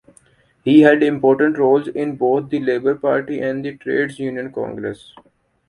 [0.63, 5.13] He held important roles in both the Labour Party and the Trades Union Congress.